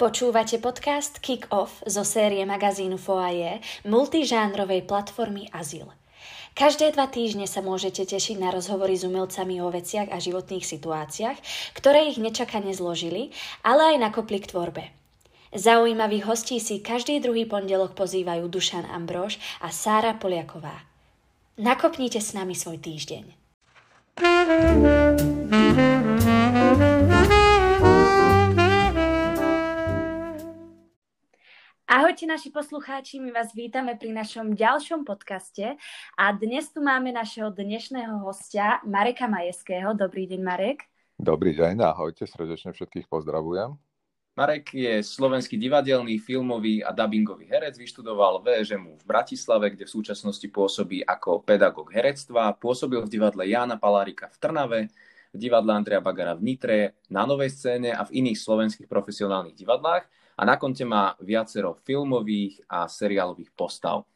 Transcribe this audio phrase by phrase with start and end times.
[0.00, 5.92] Počúvate podcast Kick Off zo série magazínu Foaje, multižánrovej platformy Azyl.
[6.56, 11.36] Každé dva týždne sa môžete tešiť na rozhovory s umelcami o veciach a životných situáciách,
[11.76, 14.88] ktoré ich nečakane zložili, ale aj na kopli k tvorbe.
[15.52, 20.80] Zaujímavých hostí si každý druhý pondelok pozývajú Dušan Ambrož a Sára Poliaková.
[21.60, 23.36] Nakopnite s nami svoj týždeň.
[31.90, 35.74] Ahojte naši poslucháči, my vás vítame pri našom ďalšom podcaste
[36.14, 39.90] a dnes tu máme našeho dnešného hostia Mareka Majeského.
[39.98, 40.86] Dobrý deň, Marek.
[41.18, 43.74] Dobrý deň, ahojte, srdečne všetkých pozdravujem.
[44.38, 47.74] Marek je slovenský divadelný, filmový a dubbingový herec.
[47.74, 52.54] Vyštudoval VŽMU v Bratislave, kde v súčasnosti pôsobí ako pedagóg herectva.
[52.54, 54.80] Pôsobil v divadle Jána Palárika v Trnave,
[55.34, 60.06] v divadle Andreja Bagara v Nitre, na Novej scéne a v iných slovenských profesionálnych divadlách
[60.40, 64.08] a na konte má viacero filmových a seriálových postav.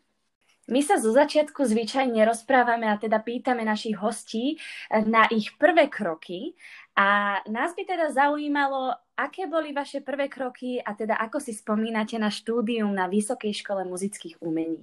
[0.65, 4.57] My sa zo začiatku zvyčajne rozprávame a teda pýtame našich hostí
[4.89, 6.57] na ich prvé kroky
[6.97, 12.17] a nás by teda zaujímalo, aké boli vaše prvé kroky a teda ako si spomínate
[12.17, 14.81] na štúdium na Vysokej škole muzických umení.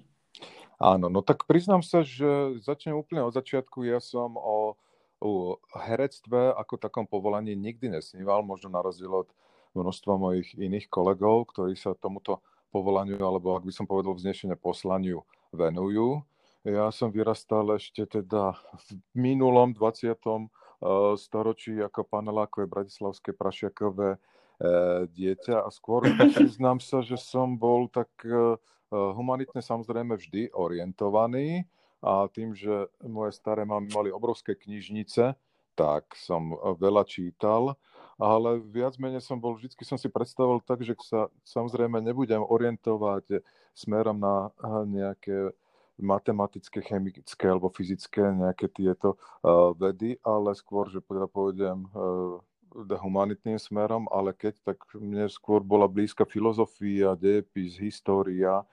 [0.78, 3.82] Áno, no tak priznám sa, že začnem úplne od začiatku.
[3.82, 4.78] Ja som o,
[5.18, 9.34] o herectve ako takom povolaní nikdy nesníval, možno na rozdiel od
[9.74, 15.28] množstva mojich iných kolegov, ktorí sa tomuto povolaniu, alebo ak by som povedal vznešenie poslaniu,
[15.52, 16.24] venujú.
[16.64, 20.50] Ja som vyrastal ešte teda v minulom 20.
[20.82, 27.86] Eh, storočí ako panelákové bratislavské prašiakové eh, dieťa a skôr priznám sa, že som bol
[27.86, 28.58] tak eh,
[28.90, 31.70] humanitne samozrejme vždy orientovaný
[32.02, 35.38] a tým, že moje staré mamy mali obrovské knižnice,
[35.78, 37.78] tak som veľa čítal
[38.22, 43.42] ale viac menej som bol, vždy som si predstavoval tak, že sa samozrejme nebudem orientovať
[43.74, 44.54] smerom na
[44.86, 45.50] nejaké
[45.98, 52.38] matematické, chemické alebo fyzické nejaké tieto uh, vedy, ale skôr, že teda pôjdem uh,
[53.02, 58.64] humanitným smerom, ale keď, tak mne skôr bola blízka filozofia, dejepis, história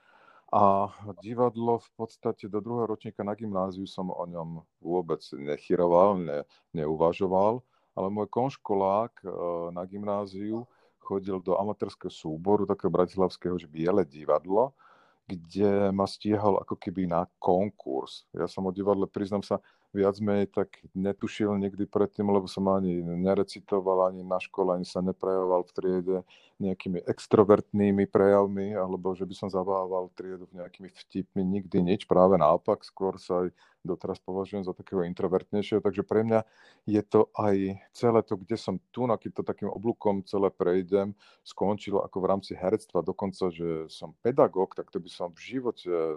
[0.48, 0.88] a
[1.20, 6.38] divadlo v podstate do druhého ročníka na gymnáziu som o ňom vôbec nechyroval, ne,
[6.72, 7.60] neuvažoval
[7.98, 9.30] ale môj konškolák eh,
[9.74, 10.70] na gymnáziu
[11.02, 14.76] chodil do amatérského súboru, takého bratislavského, že Biele divadlo,
[15.24, 18.28] kde ma stiehal ako keby na konkurs.
[18.36, 19.60] Ja som o divadle, priznám sa,
[19.92, 25.00] viac menej tak netušil nikdy predtým, lebo som ani nerecitoval ani na škole, ani sa
[25.00, 26.16] neprejavoval v triede
[26.60, 32.84] nejakými extrovertnými prejavmi, alebo že by som zabával triedu nejakými vtipmi, nikdy nič, práve naopak,
[32.84, 33.48] skôr sa aj
[33.86, 36.40] doteraz považujem za takého introvertnejšieho, takže pre mňa
[36.84, 41.14] je to aj celé to, kde som tu, na keď to takým oblúkom celé prejdem,
[41.46, 45.88] skončilo ako v rámci herectva, dokonca, že som pedagóg, tak to by som v živote
[45.88, 46.14] e,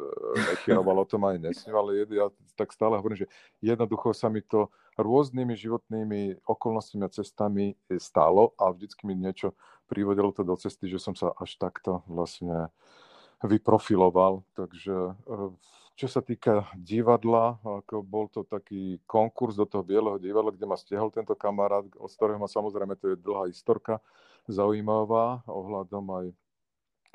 [0.53, 2.27] nechyroval o tom aj nesníval, ale ja
[2.57, 7.65] tak stále hovorím, že jednoducho sa mi to rôznymi životnými okolnostiami a cestami
[7.97, 9.55] stalo a vždycky mi niečo
[9.87, 12.71] privodilo to do cesty, že som sa až takto vlastne
[13.43, 14.45] vyprofiloval.
[14.55, 15.35] Takže e,
[16.01, 20.73] čo sa týka divadla, ako bol to taký konkurs do toho Bieleho divadla, kde ma
[20.73, 24.01] stiahol tento kamarát, od ktorého ma samozrejme, to je dlhá historka,
[24.49, 26.25] zaujímavá, ohľadom aj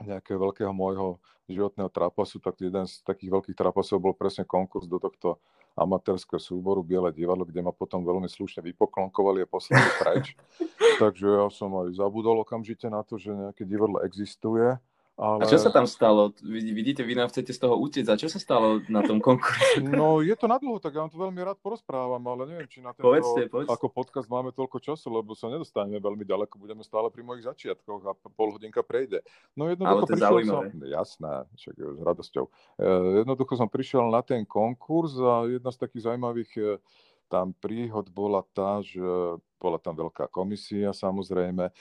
[0.07, 1.19] nejakého veľkého môjho
[1.51, 5.43] životného trapasu, tak jeden z takých veľkých trapasov bol presne konkurs do tohto
[5.75, 10.39] amatérskeho súboru Biele divadlo, kde ma potom veľmi slušne vypoklonkovali a poslali preč.
[11.03, 14.79] Takže ja som aj zabudol okamžite na to, že nejaké divadlo existuje
[15.17, 15.41] ale...
[15.41, 16.37] A čo sa tam stalo?
[16.45, 18.13] Vidíte, vy nám chcete z toho utiecť.
[18.13, 19.81] A čo sa stalo na tom konkurse?
[19.97, 22.93] No, je to nadlho, tak ja vám to veľmi rád porozprávam, ale neviem, či na
[22.93, 23.73] tento, povedzte, povedzte.
[23.73, 28.03] ako podcast máme toľko času, lebo sa nedostaneme veľmi ďaleko, budeme stále pri mojich začiatkoch
[28.05, 29.25] a pol hodinka prejde.
[29.57, 30.69] No jednoducho ale to prišiel zaujímavé.
[30.69, 30.85] som...
[30.85, 32.45] Jasné, však s radosťou.
[32.77, 32.87] E,
[33.25, 36.63] jednoducho som prišiel na ten konkurs a jedna z takých zaujímavých e,
[37.27, 39.03] tam príhod bola tá, že
[39.57, 41.73] bola tam veľká komisia samozrejme, e,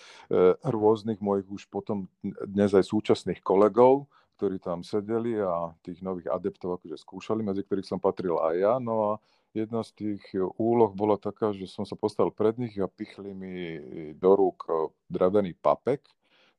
[0.63, 6.79] rôznych mojich už potom dnes aj súčasných kolegov, ktorí tam sedeli a tých nových adeptov
[6.79, 8.73] akože skúšali, medzi ktorých som patril aj ja.
[8.83, 9.23] No a
[9.55, 10.23] jedna z tých
[10.59, 13.79] úloh bola taká, že som sa postavil pred nich a pichli mi
[14.19, 14.67] do rúk
[15.07, 16.03] drevený papek,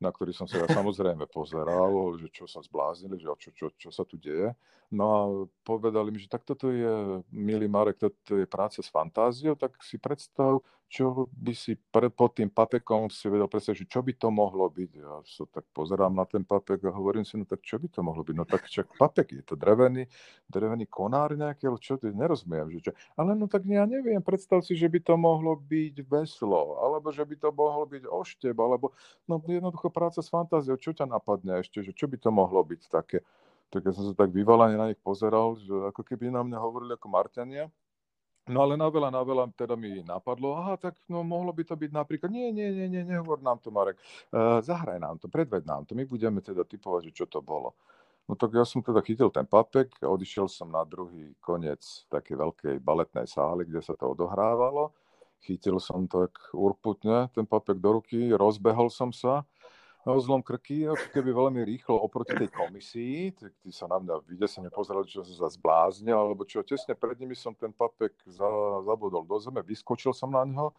[0.01, 3.89] na ktorý som sa ja samozrejme pozeral, že čo sa zbláznili, že čo, čo, čo
[3.93, 4.53] sa tu deje.
[4.91, 5.21] No a
[5.67, 9.99] povedali mi, že tak toto je, milý Marek, toto je práca s fantáziou, tak si
[9.99, 14.31] predstav, čo by si pre, pod tým papekom si vedel predstaviť, že čo by to
[14.31, 14.91] mohlo byť.
[14.95, 18.07] Ja sa tak pozerám na ten papek a hovorím si, no tak čo by to
[18.07, 18.35] mohlo byť?
[18.39, 20.07] No tak čak papek, je to drevený,
[20.47, 22.71] drevený konár nejaký, ale čo ty nerozumiem.
[22.71, 22.91] Že čo?
[23.19, 27.27] Ale no tak ja neviem, predstav si, že by to mohlo byť veslo, alebo že
[27.27, 28.95] by to mohlo byť ošteb, alebo
[29.27, 32.83] no jednoducho práca s fantáziou, čo ťa napadne ešte, že čo by to mohlo byť
[32.87, 33.27] také.
[33.71, 36.95] Tak ja som sa tak vyvalane na nich pozeral, že ako keby na mňa hovorili
[36.95, 37.67] ako Marťania,
[38.47, 41.75] No ale na veľa, na veľa teda mi napadlo, aha, tak no mohlo by to
[41.75, 43.99] byť napríklad, nie, nie, nie, nie, nehovor nám to, Marek,
[44.31, 47.75] uh, zahraj nám to, predved nám to, my budeme teda typovať, že čo to bolo.
[48.31, 52.75] No tak ja som teda chytil ten papek, odišiel som na druhý koniec takej veľkej
[52.87, 54.95] baletnej sály, kde sa to odohrávalo.
[55.43, 59.47] Chytil som tak urputne ten papek do ruky, rozbehol som sa
[60.15, 63.35] zlom krky, ako keby veľmi rýchlo oproti tej komisii.
[63.35, 67.19] Tí, tí sa na mňa vydesene pozerali, čo som sa zbláznil, alebo čo tesne pred
[67.19, 68.47] nimi som ten papek za,
[68.87, 70.71] zabudol do zeme, vyskočil som na ňo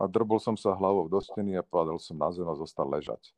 [0.00, 3.36] a drbol som sa hlavou do steny a padal som na zem a zostal ležať.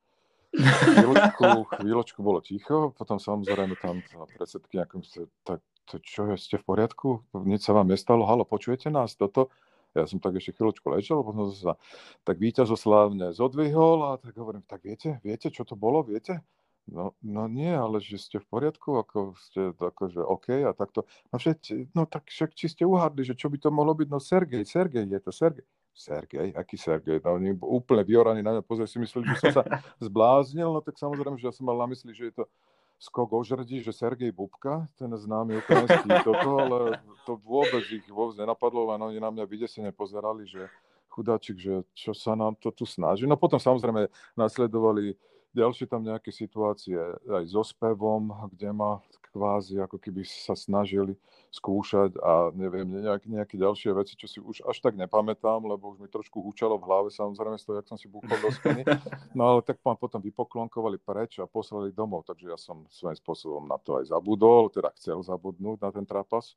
[0.55, 1.43] Chvíľočku,
[1.81, 3.99] chvíľočku bolo ticho, potom samozrejme tam
[4.39, 5.03] predsedky nejakom
[5.43, 5.59] tak
[5.91, 7.27] to čo ste v poriadku?
[7.43, 8.23] Nič sa vám nestalo?
[8.23, 9.19] Halo, počujete nás?
[9.19, 9.51] Toto?
[9.93, 11.73] Ja som tak ešte chvíľočku ležel, potom som sa
[12.25, 16.41] tak víťazoslávne zodvihol a tak hovorím, tak viete, viete, čo to bolo, viete?
[16.91, 21.07] No, no nie, ale že ste v poriadku, ako ste akože OK a takto.
[21.31, 21.57] No, však,
[21.95, 24.09] no tak však či ste uhádli, že čo by to mohlo byť?
[24.11, 25.67] No Sergej, Sergej, je to Sergej.
[25.93, 27.23] Sergej, aký Sergej?
[27.23, 29.65] No oni úplne vyoraní na mňa pozrieť si mysleli, že som sa
[30.09, 32.45] zbláznil, no tak samozrejme, že ja som mal na mysli, že je to
[33.03, 38.95] skok ožrdí, že Sergej Bubka, ten známy ukrajinský toto, ale to vôbec ich vôbec nenapadlo,
[38.95, 40.71] len oni na mňa vydesene pozerali, že
[41.11, 43.27] chudáčik, že čo sa nám to tu snaží.
[43.27, 44.07] No potom samozrejme
[44.39, 45.19] nasledovali
[45.51, 46.97] ďalšie tam nejaké situácie
[47.27, 49.03] aj so spevom, kde ma
[49.33, 51.17] kvázi ako keby sa snažili
[51.49, 56.05] skúšať a neviem, nejaké, nejaké ďalšie veci, čo si už až tak nepamätám, lebo už
[56.05, 58.85] mi trošku húčalo v hlave, samozrejme z toho, jak som si búchol do spiny.
[59.33, 63.65] No ale tak ma potom vypoklonkovali preč a poslali domov, takže ja som svojím spôsobom
[63.65, 66.53] na to aj zabudol, teda chcel zabudnúť na ten trapas.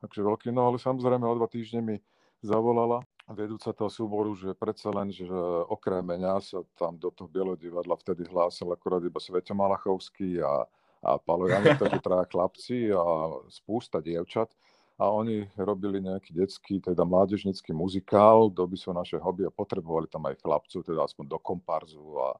[0.00, 1.96] Takže veľký, no ale samozrejme o dva týždne mi
[2.40, 5.24] zavolala vedúca toho súboru, že predsa len, že
[5.72, 10.68] okrem mňa sa tam do toho Bieleho divadla vtedy hlásil akorát iba Sveto Malachovský a
[11.04, 13.04] a Palo Janek, takže traja chlapci a
[13.52, 14.48] spústa dievčat.
[14.94, 20.24] A oni robili nejaký detský, teda mládežnický muzikál, doby sú naše hobby a potrebovali tam
[20.30, 22.30] aj chlapcov, teda aspoň do komparzu a,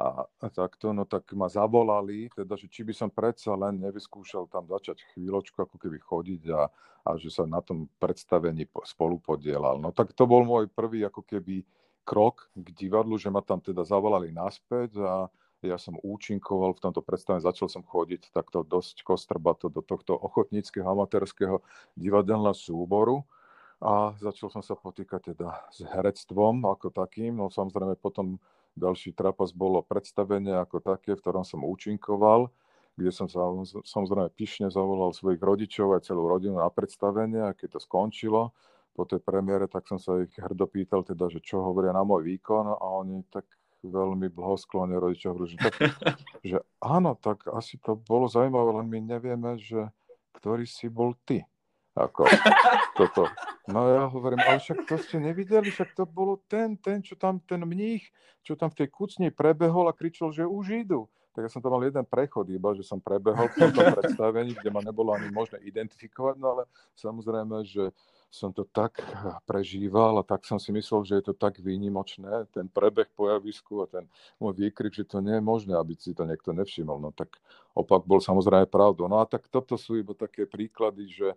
[0.00, 4.48] a, a takto, no tak ma zavolali, teda, že či by som predsa len nevyskúšal
[4.48, 6.72] tam začať chvíľočku ako keby chodiť a,
[7.04, 9.76] a že sa na tom predstavení spolu podielal.
[9.76, 11.68] No tak to bol môj prvý ako keby
[12.08, 15.28] krok k divadlu, že ma tam teda zavolali naspäť a
[15.60, 20.88] ja som účinkoval v tomto predstavení, začal som chodiť takto dosť kostrbato do tohto ochotníckého
[20.88, 21.60] amatérského
[21.96, 23.28] divadelného súboru
[23.80, 27.36] a začal som sa potýkať teda s herectvom ako takým.
[27.36, 28.40] No samozrejme potom
[28.76, 32.48] ďalší trapas bolo predstavenie ako také, v ktorom som účinkoval,
[32.96, 33.44] kde som sa
[33.84, 38.56] samozrejme pyšne zavolal svojich rodičov aj celú rodinu na predstavenie a keď to skončilo,
[38.90, 42.26] po tej premiére, tak som sa ich hrdo pýtal, teda, že čo hovoria na môj
[42.26, 43.46] výkon a oni tak
[43.84, 45.74] veľmi blahosklone rodičia hovorili, že, tak,
[46.50, 49.88] že áno, tak asi to bolo zaujímavé, len my nevieme, že
[50.36, 51.44] ktorý si bol ty.
[51.98, 52.22] Ako
[52.94, 53.26] toto.
[53.66, 57.42] No ja hovorím, ale však to ste nevideli, však to bolo ten, ten, čo tam,
[57.42, 58.06] ten mních,
[58.46, 61.10] čo tam v tej kucni prebehol a kričal, že už idú.
[61.30, 64.70] Tak ja som tam mal jeden prechod iba, že som prebehol v tomto predstavení, kde
[64.70, 66.62] ma nebolo ani možné identifikovať, no ale
[66.98, 67.94] samozrejme, že
[68.30, 69.02] som to tak
[69.42, 73.82] prežíval a tak som si myslel, že je to tak výnimočné, ten prebeh po javisku
[73.82, 74.06] a ten
[74.38, 77.02] môj výkrik, že to nie je možné, aby si to niekto nevšimol.
[77.02, 77.42] No tak
[77.74, 79.10] opak bol samozrejme pravdou.
[79.10, 81.28] No a tak toto sú iba také príklady, že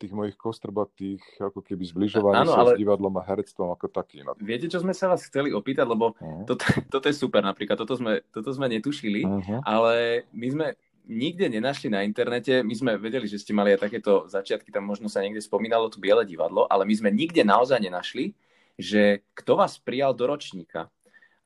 [0.00, 2.72] tých mojich kostrbatých ako keby zbližovaní sa ale...
[2.72, 4.24] s divadlom a herectvom ako takým.
[4.40, 6.48] Viete, čo sme sa vás chceli opýtať, lebo uh-huh.
[6.48, 6.64] toto,
[6.98, 9.60] toto je super napríklad, toto sme, toto sme netušili, uh-huh.
[9.60, 10.66] ale my sme
[11.08, 12.60] nikde nenašli na internete.
[12.60, 16.02] My sme vedeli, že ste mali aj takéto začiatky, tam možno sa niekde spomínalo tu
[16.02, 18.36] Biele divadlo, ale my sme nikde naozaj nenašli,
[18.80, 20.88] že kto vás prijal do ročníka.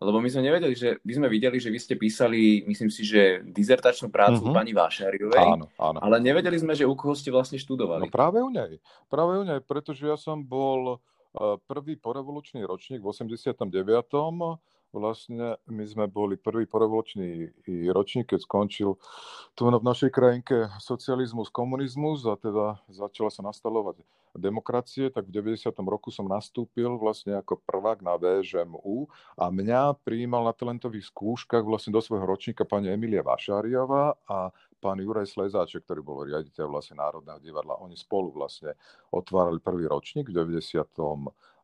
[0.03, 3.41] Lebo my sme nevedeli, že my sme videli, že vy ste písali, myslím si, že
[3.47, 4.53] dizertačnú prácu uh-huh.
[4.53, 5.99] pani Vášariovej, áno, áno.
[6.03, 8.05] ale nevedeli sme, že u koho ste vlastne študovali.
[8.05, 8.83] No práve u nej.
[9.09, 14.45] Práve u nej, pretože ja som bol eh, prvý porevolučný ročník v 89
[14.95, 17.51] vlastne my sme boli prvý porevolučný
[17.91, 18.95] ročník, keď skončil
[19.59, 25.71] tu v našej krajinke socializmus, komunizmus a teda začala sa nastalovať demokracie, tak v 90.
[25.87, 29.07] roku som nastúpil vlastne ako prvák na VŽMU
[29.39, 34.51] a mňa prijímal na talentových skúškach vlastne do svojho ročníka pani Emilia Vašáriová a
[34.83, 37.79] pán Juraj Slezáček, ktorý bol riaditeľ vlastne Národného divadla.
[37.81, 38.75] Oni spolu vlastne
[39.15, 40.83] otvárali prvý ročník v 90.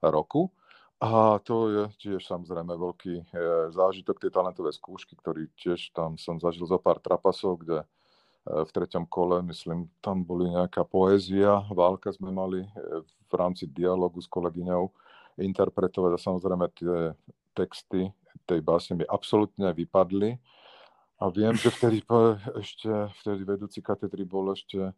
[0.06, 0.54] roku
[1.00, 3.24] A to je tiež samozrejme veľký e,
[3.72, 7.86] zážitok tej talentovej skúšky, ktorý tiež tam som zažil zo pár trapasov, kde e,
[8.44, 14.20] v treťom kole, myslím, tam boli nejaká poézia, válka sme mali e, v rámci dialogu
[14.20, 14.92] s kolegyňou
[15.40, 17.16] interpretovať a samozrejme tie
[17.56, 18.12] texty
[18.44, 20.36] tej básne mi absolútne vypadli.
[21.16, 22.04] A viem, že vtedy,
[22.60, 22.92] ešte,
[23.24, 24.92] vtedy vedúci katedry bol ešte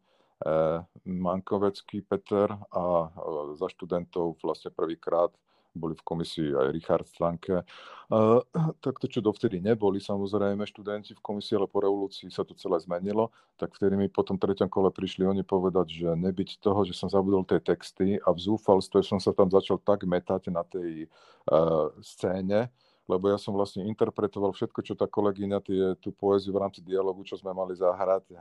[1.03, 3.11] Mankovecký Peter a
[3.59, 5.35] za študentov vlastne prvýkrát
[5.73, 7.65] boli v komisii aj Richard Slanke.
[8.07, 8.39] Uh,
[8.83, 12.77] tak to, čo dovtedy neboli samozrejme študenti v komisii, ale po revolúcii sa to celé
[12.79, 16.93] zmenilo, tak vtedy mi po tom treťom kole prišli oni povedať, že nebyť toho, že
[16.93, 21.09] som zabudol tie texty a v zúfalstve som sa tam začal tak metať na tej
[21.49, 22.69] uh, scéne,
[23.09, 27.25] lebo ja som vlastne interpretoval všetko, čo tá kolegyňa, tie, tú poéziu v rámci dialogu,
[27.27, 28.31] čo sme mali zahrať,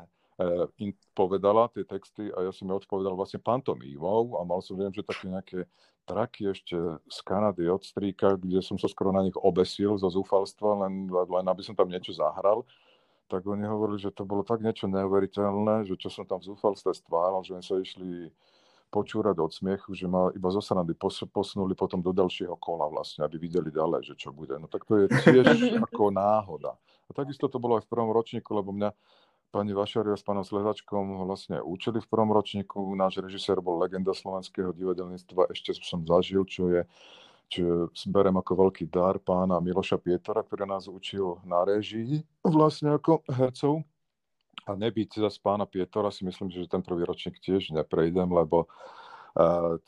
[1.13, 5.07] povedala, tie texty a ja som jej odpovedal vlastne pantomímou a mal som, viem, že
[5.07, 5.59] také nejaké
[6.03, 10.87] traky ešte z Kanady od strýka, kde som sa skoro na nich obesil zo zúfalstva,
[10.87, 12.67] len, len aby som tam niečo zahral.
[13.31, 16.93] Tak oni hovorili, že to bolo tak niečo neuveriteľné, že čo som tam v zúfalstve
[16.93, 18.29] stváral, že oni sa išli
[18.93, 20.93] počúrať od smiechu, že ma iba zo srandy
[21.33, 24.53] posunuli potom do ďalšieho kola vlastne, aby videli ďalej, že čo bude.
[24.61, 25.49] No tak to je tiež
[25.89, 26.77] ako náhoda.
[27.09, 28.93] A takisto to bolo aj v prvom ročníku, lebo mňa
[29.53, 32.81] pani Vašaria s pánom Slezačkom vlastne učili v prvom ročníku.
[32.97, 35.53] Náš režisér bol legenda slovenského divadelníctva.
[35.53, 36.83] Ešte som zažil, čo je
[37.53, 43.21] čo berem ako veľký dar pána Miloša Pietora, ktorý nás učil na režii vlastne ako
[43.29, 43.85] hercov.
[44.65, 48.73] A nebyť zase pána Pietora si myslím, že ten prvý ročník tiež neprejdem, lebo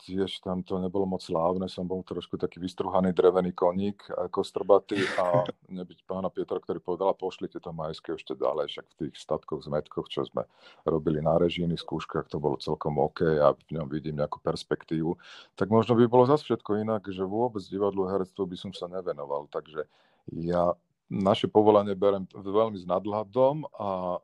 [0.01, 5.05] tiež tam to nebolo moc slávne, som bol trošku taký vystruhaný drevený koník, ako strbatý
[5.21, 9.61] a nebyť pána Pietra, ktorý povedal, pošlite to majské ešte ďalej, však v tých statkoch,
[9.69, 10.49] zmetkoch, čo sme
[10.81, 15.13] robili na režijných skúškach, to bolo celkom OK a v ňom vidím nejakú perspektívu.
[15.53, 19.45] Tak možno by bolo zase všetko inak, že vôbec divadlu herectvu by som sa nevenoval,
[19.53, 19.85] takže
[20.33, 20.73] ja
[21.05, 24.17] naše povolanie berem veľmi s nadhľadom a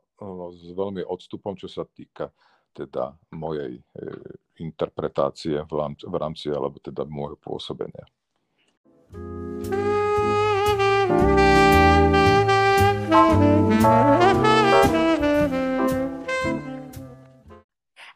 [0.49, 2.33] s veľmi odstupom, čo sa týka
[2.71, 3.81] teda mojej e,
[4.61, 8.05] interpretácie v rámci, alebo teda môjho pôsobenia.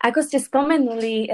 [0.06, 1.28] Ako ste spomenuli e,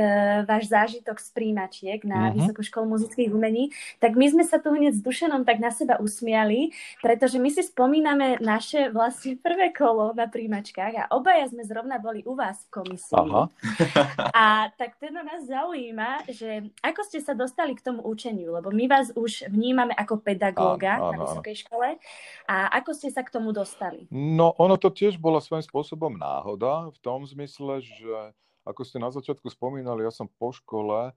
[0.47, 2.39] váš zážitok z príjmačiek na uh-huh.
[2.39, 5.99] Vysokú školu muzických umení, tak my sme sa tu hneď s Dušenom tak na seba
[5.99, 6.71] usmiali,
[7.03, 12.23] pretože my si spomíname naše vlastne prvé kolo na príjmačkách a obaja sme zrovna boli
[12.23, 13.19] u vás v komisii.
[13.19, 13.51] Aha.
[14.31, 18.87] A tak teda nás zaujíma, že ako ste sa dostali k tomu učeniu, lebo my
[18.87, 21.99] vás už vnímame ako pedagóga áno, áno, na vysokej škole
[22.47, 24.07] a ako ste sa k tomu dostali?
[24.13, 28.31] No ono to tiež bola svojím spôsobom náhoda v tom zmysle, že
[28.71, 31.13] ako ste na začiatku spomínali, ja som po škole, e,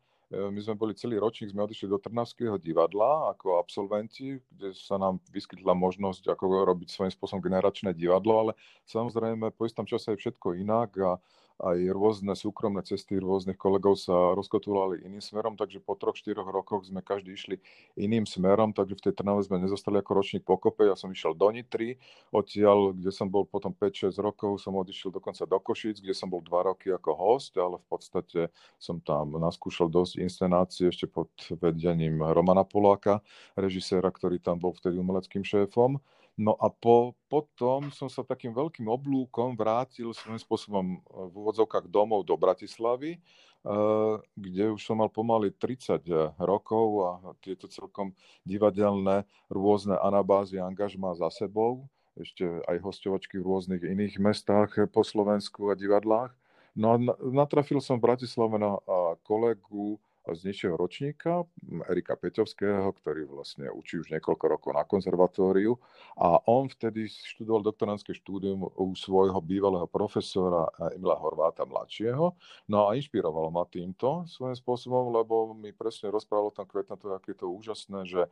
[0.51, 5.23] my sme boli celý ročník, sme odišli do Trnavského divadla ako absolventi, kde sa nám
[5.31, 8.53] vyskytla možnosť ako robiť svojím spôsobom generačné divadlo, ale
[8.91, 11.23] samozrejme po istom čase je všetko inak a
[11.63, 16.83] aj rôzne súkromné cesty rôznych kolegov sa rozkotulali iným smerom, takže po troch, štyroch rokoch
[16.83, 17.57] sme každý išli
[17.95, 20.91] iným smerom, takže v tej Trnave sme nezostali ako ročník pokope.
[20.91, 21.95] Ja som išiel do Nitry,
[22.35, 26.43] odtiaľ, kde som bol potom 5-6 rokov, som odišiel dokonca do Košíc, kde som bol
[26.43, 28.41] 2 roky ako host, ale v podstate
[28.83, 31.31] som tam naskúšal dosť inscenácií ešte pod
[31.63, 33.23] vedením Romana Poláka,
[33.55, 36.03] režiséra, ktorý tam bol vtedy umeleckým šéfom.
[36.35, 40.97] No a po, potom som sa takým veľkým oblúkom vrátil svojím spôsobom e,
[41.31, 43.19] v úvodzovkách domov do Bratislavy, e,
[44.35, 48.11] kde už som mal pomaly 30 e, rokov a tieto celkom
[48.43, 51.87] divadelné rôzne anabázy angažmá za sebou,
[52.19, 56.35] ešte aj hostovačky v rôznych iných mestách po Slovensku a divadlách.
[56.75, 56.97] No a
[57.31, 58.75] natrafil som v Bratislave na
[59.23, 61.45] kolegu z nižšieho ročníka,
[61.93, 65.77] Erika Peťovského, ktorý vlastne učí už niekoľko rokov na konzervatóriu
[66.17, 70.65] a on vtedy študoval doktorantské štúdium u svojho bývalého profesora
[70.97, 72.33] Emila Horváta mladšieho.
[72.73, 77.37] No a inšpirovalo ma týmto svojím spôsobom, lebo mi presne rozprával o tom to, aké
[77.37, 78.23] je to úžasné, že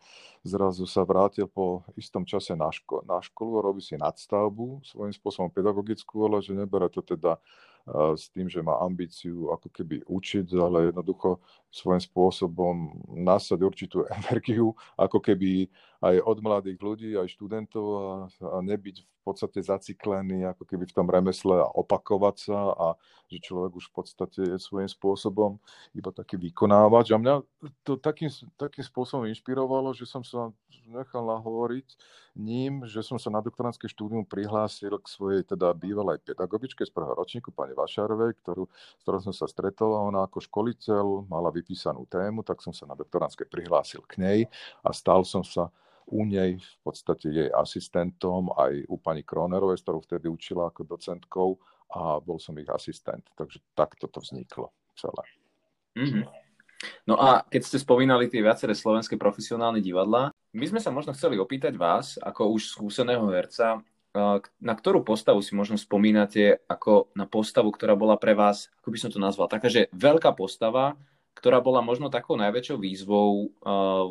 [0.48, 5.52] zrazu sa vrátil po istom čase na, ško- na školu, robí si nadstavbu svojím spôsobom
[5.52, 7.36] pedagogickú, ale že nebere to teda
[7.90, 12.74] s tým, že má ambíciu ako keby učiť, ale jednoducho svojím spôsobom
[13.10, 15.66] nasať určitú energiu, ako keby
[16.02, 20.96] aj od mladých ľudí, aj študentov a, a nebyť v podstate zaciklený ako keby v
[20.98, 22.86] tom remesle a opakovať sa a
[23.30, 25.62] že človek už v podstate je svojím spôsobom
[25.94, 27.14] iba taký vykonávač.
[27.14, 27.34] A mňa
[27.86, 30.50] to takým, takým spôsobom inšpirovalo, že som sa
[30.90, 31.86] nechal nahovoriť
[32.36, 37.12] ním, že som sa na doktorantské štúdium prihlásil k svojej teda bývalej pedagogičke z prvého
[37.12, 42.08] ročníku, pani Vašarovej, ktorú, s ktorou som sa stretol a ona ako školiteľ mala vypísanú
[42.08, 44.40] tému, tak som sa na doktorantské prihlásil k nej
[44.80, 45.68] a stal som sa
[46.08, 50.88] u nej v podstate jej asistentom, aj u pani Kronerovej, s ktorou vtedy učila ako
[50.88, 51.60] docentkou
[51.92, 53.28] a bol som ich asistent.
[53.36, 55.24] Takže takto to vzniklo celé.
[55.96, 56.24] Mm-hmm.
[57.06, 61.40] No a keď ste spomínali tie viaceré slovenské profesionálne divadlá, my sme sa možno chceli
[61.40, 63.80] opýtať vás, ako už skúseného herca,
[64.60, 68.98] na ktorú postavu si možno spomínate ako na postavu, ktorá bola pre vás, ako by
[69.00, 71.00] som to nazval, taká, že veľká postava,
[71.32, 73.56] ktorá bola možno takou najväčšou výzvou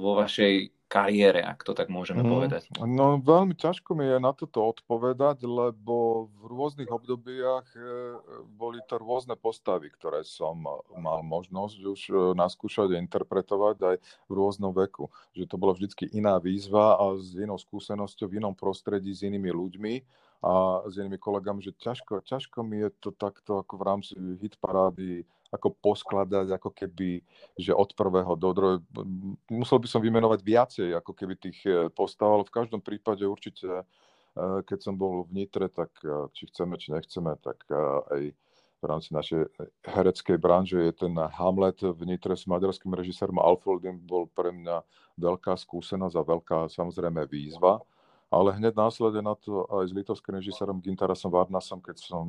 [0.02, 2.62] vo vašej kariére, ak to tak môžeme mm, povedať?
[2.84, 7.80] No veľmi ťažko mi je na toto odpovedať, lebo v rôznych obdobiach e,
[8.60, 10.60] boli to rôzne postavy, ktoré som
[11.00, 15.08] mal možnosť už e, naskúšať a interpretovať aj v rôznom veku.
[15.32, 19.48] Že to bolo vždy iná výzva a s inou skúsenosťou, v inom prostredí, s inými
[19.48, 19.94] ľuďmi
[20.44, 25.24] a s inými kolegami, že ťažko, ťažko mi je to takto ako v rámci hitparády
[25.52, 27.20] ako poskladať, ako keby,
[27.60, 28.80] že od prvého do druhého.
[29.52, 33.68] Musel by som vymenovať viacej, ako keby tých e, postav, ale v každom prípade určite,
[33.68, 33.84] e,
[34.64, 37.68] keď som bol v Nitre, tak e, či chceme, či nechceme, tak
[38.16, 38.32] aj
[38.82, 39.46] v rámci našej
[39.86, 44.82] hereckej branže je ten Hamlet v Nitre s maďarským režisérom Alfredim bol pre mňa
[45.22, 47.84] veľká skúsenosť a veľká samozrejme výzva.
[48.32, 52.26] Ale hneď následne na to aj s litovským režisérom Gintarasom Varnasom, keď som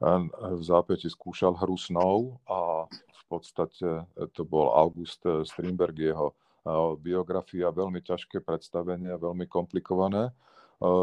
[0.00, 6.32] v zápäti skúšal hru snov a v podstate to bol August Strindberg, jeho
[7.00, 10.32] biografia, veľmi ťažké predstavenie, veľmi komplikované.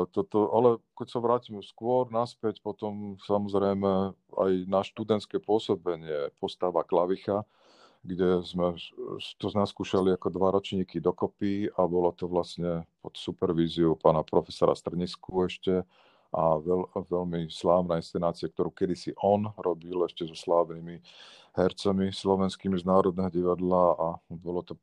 [0.10, 7.46] Toto, ale keď sa vrátim skôr naspäť, potom samozrejme aj na študentské pôsobenie postava Klavicha,
[8.02, 8.74] kde sme
[9.38, 15.46] to naskúšali ako dva ročníky dokopy a bolo to vlastne pod supervíziou pána profesora Strnisku
[15.46, 15.86] ešte
[16.34, 21.00] a veľ, veľmi slávna inscenácia, ktorú kedysi on robil ešte so slávnymi
[21.56, 24.78] hercami slovenskými z Národného divadla a bolo to,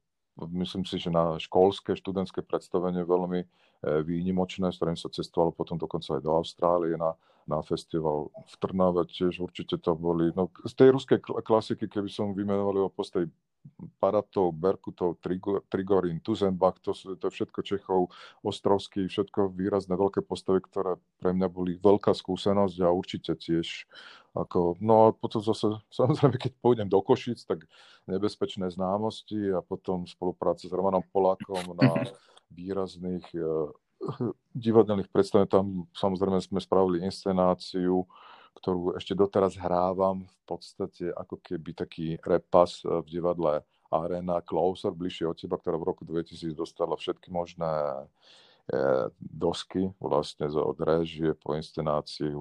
[0.51, 3.47] myslím si, že na školské, študentské predstavenie veľmi
[3.85, 7.13] výnimočné, s ktorým sa cestovalo potom dokonca aj do Austrálie na,
[7.45, 12.33] na festival v Trnave, tiež určite to boli, no z tej ruskej klasiky, keby som
[12.33, 13.29] vymenoval o postavi
[13.97, 15.17] Paratov, Berkutov,
[15.73, 18.13] Trigorin, Tuzenbach, to, to všetko Čechov,
[18.45, 23.89] Ostrovský, všetko výrazné veľké postavy, ktoré pre mňa boli veľká skúsenosť a určite tiež
[24.37, 27.65] ako, no a potom zase, samozrejme, keď pôjdem do Košic, tak
[28.05, 31.89] nebezpečné známosti a potom spolupráca s Romanom Polákom na
[32.55, 33.69] výrazných uh,
[34.55, 35.53] divadelných predstaveniach.
[35.53, 38.07] Tam samozrejme sme spravili inscenáciu,
[38.61, 44.91] ktorú ešte doteraz hrávam v podstate ako keby taký repas eh, v divadle Arena Closer,
[44.91, 48.07] bližšie od teba, ktorá v roku 2000 dostala všetky možné
[48.71, 52.39] eh, dosky vlastne od režie po inscenáciu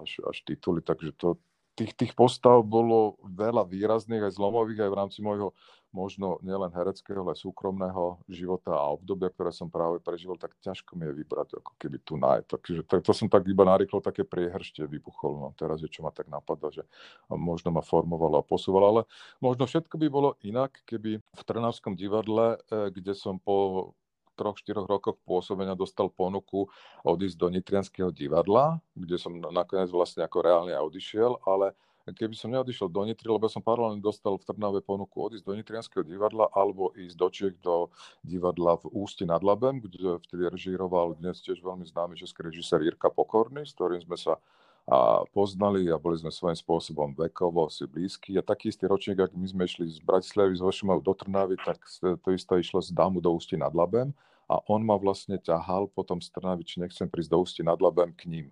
[0.00, 1.40] až, až tituly, takže to,
[1.74, 5.50] tých, tých postav bolo veľa výrazných aj zlomových aj v rámci môjho
[5.94, 11.06] možno nielen hereckého, ale súkromného života a obdobia, ktoré som práve prežil, tak ťažko mi
[11.06, 12.42] je vybrať ako keby tu naj.
[12.50, 15.38] Takže to, to som tak iba narýchlo také priehršte vybuchol.
[15.38, 16.82] No teraz je, čo ma tak napadá, že
[17.30, 19.02] možno ma formovalo a posúvalo, ale
[19.38, 23.94] možno všetko by bolo inak, keby v Trnavskom divadle, e, kde som po
[24.34, 26.66] troch, štyroch rokoch pôsobenia dostal ponuku
[27.06, 31.72] odísť do Nitrianského divadla, kde som nakoniec vlastne ako reálne odišiel, ale
[32.12, 36.04] keby som neodišiel do Nitry, lebo som paralelne dostal v Trnave ponuku odísť do Nitrianského
[36.04, 37.88] divadla alebo ísť do Čiech do
[38.20, 43.08] divadla v Ústi nad Labem, kde vtedy režíroval dnes tiež veľmi známy český režisér Jirka
[43.08, 44.36] Pokorný, s ktorým sme sa
[44.84, 48.36] a poznali a boli sme svojím spôsobom vekovo si blízky.
[48.36, 51.80] A taký istý ročník, ak my sme išli z Bratislavy, z Hošimov do Trnavy, tak
[52.00, 54.12] to isté išlo z Dámu do Ústi nad Labem
[54.44, 58.12] a on ma vlastne ťahal potom z Trnavy, či nechcem prísť do Ústi nad Labem
[58.12, 58.46] k ním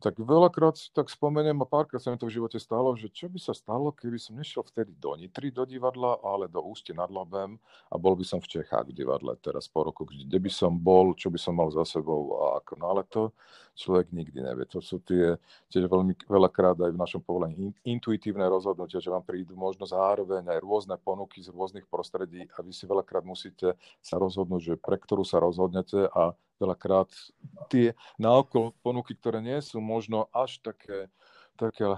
[0.00, 3.36] tak veľakrát tak spomeniem a párkrát sa mi to v živote stalo, že čo by
[3.36, 7.60] sa stalo, keby som nešiel vtedy do Nitry do divadla, ale do Ústi nad Labem
[7.92, 11.12] a bol by som v Čechách v divadle teraz po roku, kde by som bol,
[11.12, 13.30] čo by som mal za sebou a ako, no ale to
[13.76, 14.64] človek nikdy nevie.
[14.72, 15.36] To sú tie
[15.68, 20.58] tiež veľmi veľakrát aj v našom povolení intuitívne rozhodnutia, že vám prídu možno zároveň aj
[20.64, 25.22] rôzne ponuky z rôznych prostredí a vy si veľakrát musíte sa rozhodnúť, že pre ktorú
[25.22, 27.08] sa rozhodnete a veľakrát
[27.72, 31.08] tie naokolo ponuky, ktoré nie sú možno až také,
[31.56, 31.88] také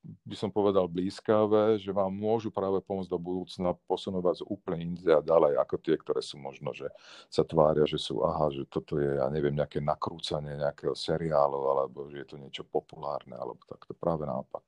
[0.00, 5.12] by som povedal, blízkavé, že vám môžu práve pomôcť do budúcna posunúť vás úplne inde
[5.12, 6.88] a ďalej, ako tie, ktoré sú možno, že
[7.28, 12.08] sa tvária, že sú, aha, že toto je, ja neviem, nejaké nakrúcanie nejakého seriálu, alebo
[12.08, 14.64] že je to niečo populárne, alebo tak, to práve naopak.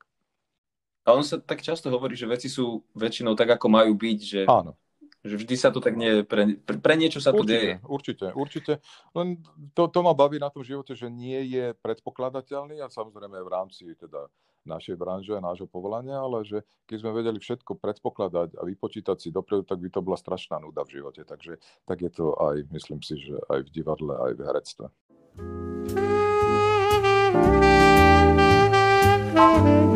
[1.02, 4.40] A on sa tak často hovorí, že veci sú väčšinou tak, ako majú byť, že
[4.46, 4.76] Áno
[5.22, 7.74] Že vždy sa to tak nie, pre, pre, pre niečo sa to určite, deje.
[7.86, 8.72] Určite, určite.
[9.14, 9.38] Len
[9.70, 13.94] to, to ma baví na tom živote, že nie je predpokladateľný a samozrejme v rámci
[13.94, 14.26] teda
[14.66, 19.34] našej branže a nášho povolania, ale že keď sme vedeli všetko predpokladať a vypočítať si
[19.34, 21.22] dopredu, tak by to bola strašná nuda v živote.
[21.26, 24.86] Takže tak je to aj, myslím si, že aj v divadle, aj v herectve.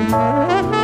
[0.06, 0.75] V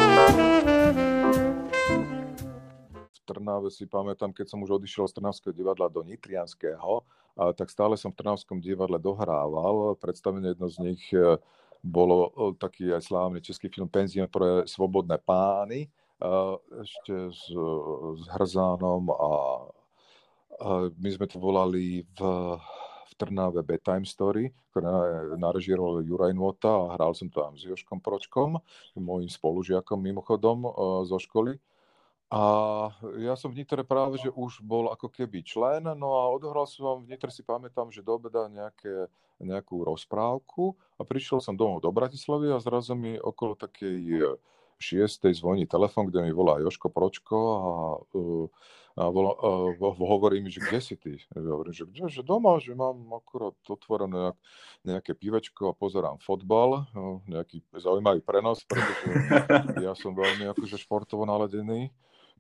[3.33, 7.01] Trnave si pamätám, keď som už odišiel z Trnavského divadla do Nitrianského,
[7.57, 9.97] tak stále som v Trnavskom divadle dohrával.
[9.97, 11.40] Predstavenie jedno z nich e,
[11.81, 15.88] bolo e, taký aj slávny český film Penzion pre svobodné pány,
[16.79, 17.51] ešte s,
[18.14, 19.33] s Hrzánom a,
[20.62, 22.21] a my sme to volali v
[23.12, 24.88] v Trnave Bedtime Story, ktoré
[25.37, 28.57] narežíroval Juraj Nota a hral som tam s Joškom Pročkom,
[28.97, 30.71] môjim spolužiakom mimochodom e,
[31.05, 31.61] zo školy.
[32.33, 32.40] A
[33.21, 37.05] ja som v Nitre práve, že už bol ako keby člen, no a odohral som
[37.05, 41.92] v Nitre si pamätám, že do obeda nejaké, nejakú rozprávku a prišiel som domov do
[41.92, 44.33] Bratislavy a zrazu mi okolo takej
[44.81, 47.62] šiestej zvoní telefon, kde mi volá Joško Pročko a
[48.16, 48.49] uh,
[48.92, 51.16] a volá, uh, hovorí mi, že kde si ty?
[51.33, 54.37] Ja hovorím, že kde, že doma, že mám akurát otvorené
[54.85, 56.85] nejaké pivečko a pozerám fotbal,
[57.25, 59.09] nejaký zaujímavý prenos, pretože
[59.88, 61.88] ja som veľmi akože športovo naladený.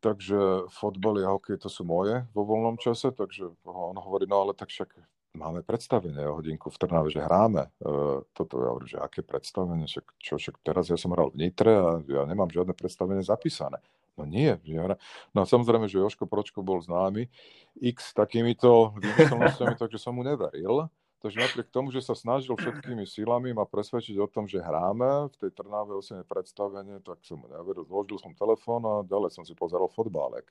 [0.02, 4.52] Takže fotbal a hokej to sú moje vo voľnom čase, takže on hovorí, no ale
[4.52, 4.98] tak však
[5.38, 7.72] máme predstavenie o hodinku v Trnave, že hráme.
[7.80, 11.46] Uh, toto ja hovorím, že aké predstavenie, však, čo, však teraz ja som hral v
[11.46, 13.80] Nitre a ja nemám žiadne predstavenie zapísané.
[14.12, 14.60] No nie.
[14.60, 15.00] Že
[15.32, 17.32] no a samozrejme, že Joško Pročko bol známy
[17.80, 20.92] x takýmito vymyselnosťami, takže som mu neveril.
[21.22, 25.36] Takže napriek tomu, že sa snažil všetkými silami ma presvedčiť o tom, že hráme v
[25.38, 27.86] tej Trnave osene predstavenie, tak som neveril.
[27.86, 30.50] Zložil som telefón a ďalej som si pozeral fotbálek.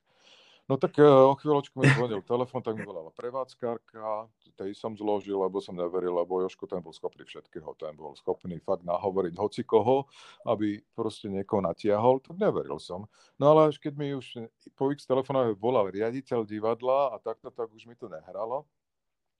[0.71, 5.41] No tak e, o chvíľočku mi zvonil telefon, tak mi volala prevádzkarka, tej som zložil,
[5.41, 9.65] lebo som neveril, lebo Joško ten bol schopný všetkého, ten bol schopný fakt nahovoriť hoci
[9.65, 10.05] koho,
[10.45, 13.09] aby proste niekoho natiahol, tak neveril som.
[13.41, 17.73] No ale až keď mi už po x telefonách volal riaditeľ divadla a takto, tak
[17.73, 18.69] už mi to nehralo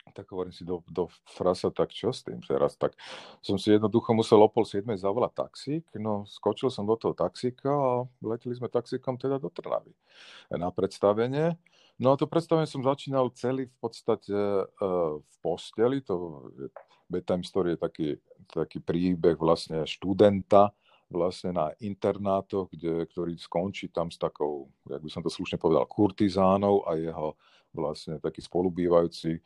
[0.10, 2.74] tak hovorím si do, do frasa, tak čo s tým teraz?
[2.74, 2.98] Tak
[3.46, 7.70] som si jednoducho musel o pol siedmej zavolať taxík, no skočil som do toho taxíka
[7.70, 7.92] a
[8.26, 9.94] leteli sme taxíkom teda do Trnavy
[10.50, 11.54] na predstavenie.
[12.02, 16.50] No a to predstavenie som začínal celý v podstate uh, v posteli, to
[17.12, 18.08] bedtime story je taký,
[18.50, 20.74] taký príbeh vlastne študenta,
[21.12, 25.84] vlastne na internátoch, kde, ktorý skončí tam s takou, jak by som to slušne povedal,
[25.86, 27.36] kurtizánou a jeho
[27.76, 29.39] vlastne taký spolubývajúci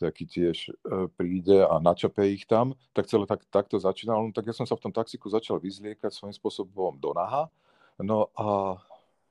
[0.00, 4.24] taký tiež e, príde a načape ich tam, tak celé tak, takto začínalo.
[4.24, 7.52] No, tak ja som sa v tom taxiku začal vyzliekať svojím spôsobom do naha.
[8.00, 8.80] No a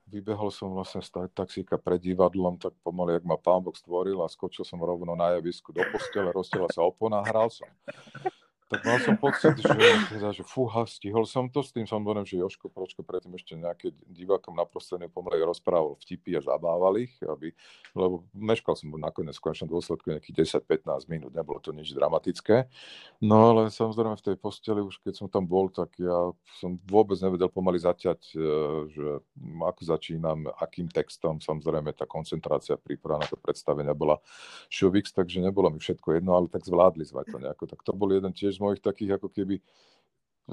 [0.06, 4.30] vybehol som vlastne z taxíka pred divadlom, tak pomaly, jak ma pán Boh stvoril a
[4.30, 7.66] skočil som rovno na javisku do postele, rozstela sa opona a hral som
[8.70, 9.66] tak mal som pocit, že,
[10.14, 13.90] teda, že fúha, stihol som to, s tým som že Joško Pročko predtým ešte nejaké
[14.06, 17.50] divákom na prostredne pomaly rozprával vtipy a zabával ich, aby,
[17.98, 22.70] lebo meškal som nakoniec v konečnom dôsledku nejakých 10-15 minút, nebolo to nič dramatické.
[23.26, 26.30] No ale samozrejme v tej posteli už keď som tam bol, tak ja
[26.62, 28.46] som vôbec nevedel pomaly zaťať, e,
[28.86, 29.06] že
[29.66, 34.22] ako začínam, akým textom, samozrejme tá koncentrácia príprava na to predstavenia bola
[34.70, 37.66] šovix, takže nebolo mi všetko jedno, ale tak zvládli sme to nejako.
[37.66, 39.58] Tak to bol jeden tiež mojich takých ako keby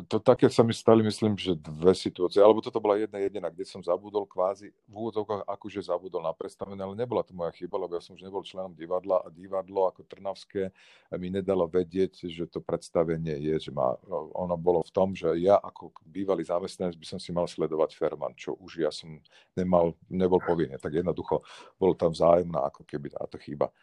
[0.05, 3.65] to také sa mi stali, myslím, že dve situácie, alebo toto bola jedna jediná, kde
[3.65, 7.97] som zabudol kvázi, v úvodzovkách akože zabudol na predstavenie, ale nebola to moja chyba, lebo
[7.97, 10.69] ja som už nebol členom divadla a divadlo ako Trnavské
[11.17, 13.97] mi nedalo vedieť, že to predstavenie je, že má,
[14.37, 18.37] ono bolo v tom, že ja ako bývalý zamestnanec by som si mal sledovať Ferman,
[18.37, 19.17] čo už ja som
[19.57, 21.41] nemal, nebol povinný, tak jednoducho
[21.81, 23.73] bol tam vzájomná ako keby táto chyba.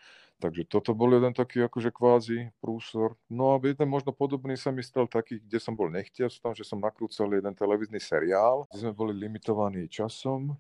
[0.43, 3.15] Takže toto bol jeden taký akože kvázi prúsor.
[3.31, 6.67] No a jeden možno podobný sa mi stal taký, kde som bol nechtiac, tam, že
[6.67, 10.59] som nakrúcal jeden televízny seriál, kde sme boli limitovaní časom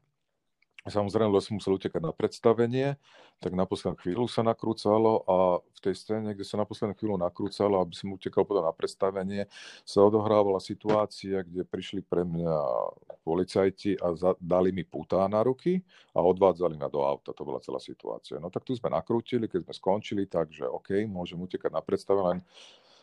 [0.84, 3.00] Samozrejme, som musel utekať na predstavenie,
[3.40, 7.16] tak na poslednú chvíľu sa nakrúcalo a v tej scéne, kde sa na poslednú chvíľu
[7.16, 9.48] nakrúcalo, aby som utekal potom na predstavenie,
[9.88, 12.52] sa odohrávala situácia, kde prišli pre mňa
[13.24, 15.80] policajti a dali mi putá na ruky
[16.12, 17.32] a odvádzali ma do auta.
[17.32, 18.36] To bola celá situácia.
[18.36, 22.38] No tak tu sme nakrútili, keď sme skončili, takže OK, môžem utekať na predstavenie, len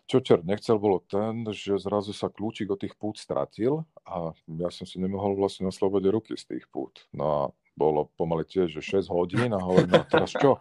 [0.05, 4.69] čo čer nechcel bolo ten, že zrazu sa kľúčik od tých pút stratil a ja
[4.69, 7.07] som si nemohol vlastne na slobode ruky z tých pút.
[7.15, 7.41] No a
[7.75, 10.59] bolo pomaly tiež, že 6 hodín a hovorím, no teraz čo?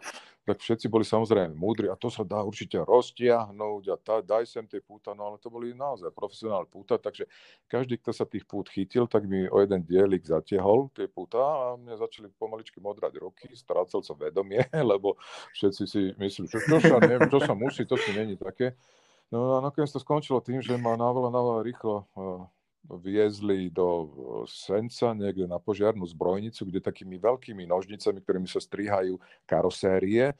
[0.50, 4.66] tak všetci boli samozrejme múdri a to sa dá určite roztiahnuť a tá, daj sem
[4.66, 7.30] tie púta, no ale to boli naozaj profesionálne púta, takže
[7.70, 11.64] každý, kto sa tých pút chytil, tak mi o jeden dielik zatiahol tie púta a
[11.78, 15.14] mne začali pomaličky modrať ruky, strácal som vedomie, lebo
[15.54, 18.74] všetci si myslím, že čo sa, neviem, čo sa musí, to si není také.
[19.30, 22.42] No a nakoniec to skončilo tým, že ma naveľa, naveľa rýchlo uh,
[22.88, 24.08] viezli do e,
[24.48, 30.32] Senca, niekde na požiarnú zbrojnicu, kde takými veľkými nožnicami, ktorými sa strihajú karosérie,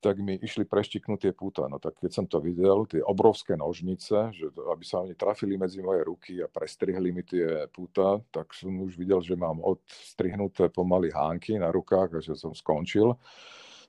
[0.00, 1.64] tak mi išli preštiknúť tie púta.
[1.66, 5.80] No tak keď som to videl, tie obrovské nožnice, že aby sa oni trafili medzi
[5.80, 11.10] moje ruky a prestrihli mi tie púta, tak som už videl, že mám odstrihnuté pomaly
[11.10, 13.16] hánky na rukách a že som skončil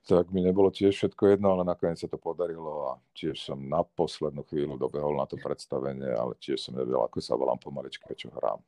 [0.06, 3.82] tak mi nebolo tiež všetko jedno, ale nakoniec sa to podarilo a tiež som na
[3.82, 8.30] poslednú chvíľu dobehol na to predstavenie, ale tiež som nevedel, ako sa volám pomaličke, čo
[8.30, 8.60] hrám.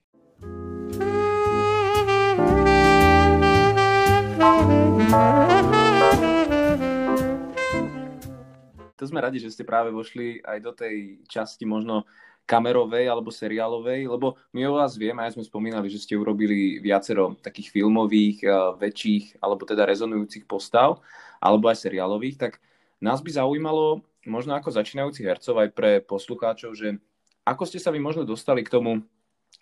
[9.00, 12.04] To sme radi, že ste práve vošli aj do tej časti možno
[12.50, 17.38] kamerovej alebo seriálovej, lebo my o vás vieme, aj sme spomínali, že ste urobili viacero
[17.38, 20.98] takých filmových, eh, väčších alebo teda rezonujúcich postav,
[21.38, 22.52] alebo aj seriálových, tak
[22.98, 26.98] nás by zaujímalo, možno ako začínajúci hercov aj pre poslucháčov, že
[27.46, 29.00] ako ste sa vy možno dostali k tomu,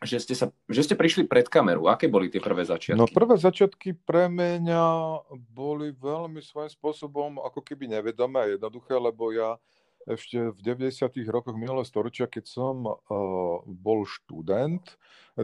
[0.03, 1.91] že ste, sa, že ste prišli pred kameru.
[1.91, 2.99] Aké boli tie prvé začiatky?
[2.99, 4.85] No prvé začiatky pre mňa
[5.51, 9.59] boli veľmi svojím spôsobom ako keby nevedomé a jednoduché, lebo ja
[10.09, 11.13] ešte v 90.
[11.29, 12.97] rokoch minulého storočia, keď som uh,
[13.69, 14.97] bol študent,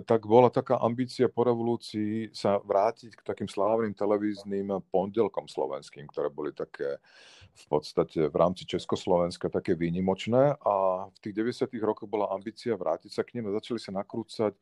[0.09, 6.35] tak bola taká ambícia po revolúcii sa vrátiť k takým slávnym televíznym pondelkom slovenským, ktoré
[6.35, 6.99] boli také
[7.55, 11.71] v podstate v rámci Československa také výnimočné a v tých 90.
[11.79, 14.59] rokoch bola ambícia vrátiť sa k nim a začali sa nakrúcať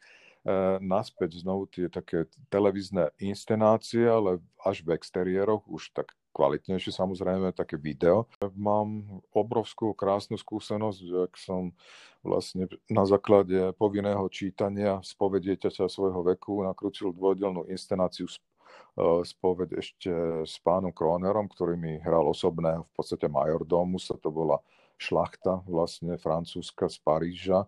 [0.82, 7.76] naspäť znovu tie také televízne inscenácie, ale až v exteriéroch, už tak kvalitnejšie samozrejme, také
[7.76, 8.26] video.
[8.56, 11.76] Mám obrovskú krásnu skúsenosť, ak som
[12.24, 18.34] vlastne na základe povinného čítania spoved dieťaťa svojho veku nakrútil dvojdelnú inscenáciu e,
[19.26, 20.10] spoved ešte
[20.46, 24.62] s pánom Kronerom, ktorý mi hral osobného v podstate majordomusa, to bola
[24.96, 27.66] šlachta vlastne francúzska z Paríža,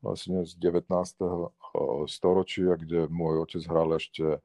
[0.00, 0.86] vlastne z 19.
[0.86, 1.26] E,
[2.06, 4.38] storočia, kde môj otec hral ešte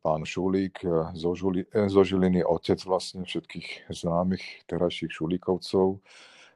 [0.00, 6.00] pán Šulík e, zo, Žuli, e, zo Žiliny, otec vlastne všetkých známych terajších Šulíkovcov,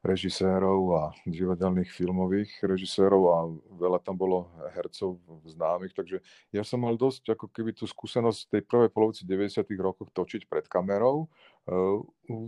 [0.01, 3.39] režisérov a divadelných filmových režisérov a
[3.77, 6.25] veľa tam bolo hercov známych, takže
[6.57, 9.61] ja som mal dosť ako keby tú skúsenosť tej prvej polovici 90.
[9.77, 11.29] rokov točiť pred kamerou,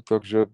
[0.08, 0.48] takže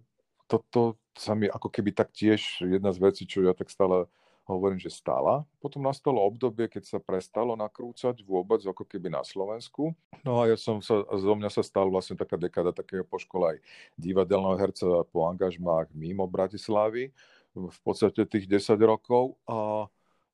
[0.50, 4.10] toto sa mi ako keby tak tiež jedna z vecí, čo ja tak stále
[4.48, 5.44] hovorím, že stala.
[5.60, 9.92] Potom nastalo obdobie, keď sa prestalo nakrúcať vôbec, ako keby na Slovensku.
[10.24, 13.54] No a ja som sa, zo mňa sa stal vlastne taká dekada takého po škole
[13.54, 13.58] aj
[14.00, 17.12] divadelného herca po angažmách mimo Bratislavy,
[17.52, 19.36] v podstate tých 10 rokov.
[19.44, 19.84] A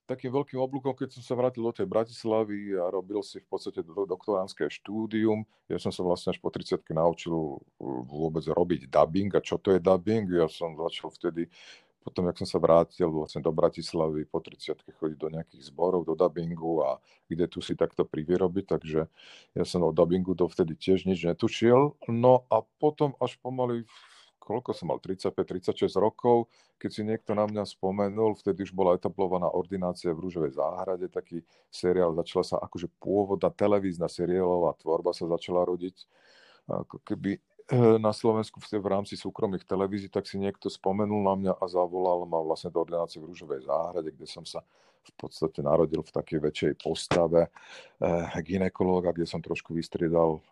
[0.04, 3.80] takým veľkým oblúkom, keď som sa vrátil do tej Bratislavy a robil si v podstate
[3.82, 5.48] doktoránske štúdium.
[5.64, 7.32] Ja som sa vlastne až po 30 naučil
[8.04, 10.28] vôbec robiť dubbing a čo to je dubbing.
[10.28, 11.48] Ja som začal vtedy
[12.04, 16.12] potom, jak som sa vrátil vlastne do Bratislavy po 30 chodiť do nejakých zborov, do
[16.12, 17.00] dubbingu a
[17.32, 19.08] kde tu si takto privyrobiť, takže
[19.56, 21.96] ja som o dubbingu dovtedy tiež nič netušil.
[22.12, 23.88] No a potom až pomaly
[24.44, 29.48] koľko som mal, 35-36 rokov, keď si niekto na mňa spomenul, vtedy už bola etablovaná
[29.48, 31.40] ordinácia v Rúžovej záhrade, taký
[31.72, 35.96] seriál, začala sa akože pôvodná televízna seriálová tvorba sa začala rodiť,
[36.68, 37.40] ako keby
[37.72, 42.44] na Slovensku v rámci súkromných televízií, tak si niekto spomenul na mňa a zavolal ma
[42.44, 44.60] vlastne do ordinácie v Rúžovej záhrade, kde som sa
[45.04, 47.50] v podstate narodil v takej väčšej postave e,
[48.40, 50.42] ginekológa, kde som trošku vystriedal e,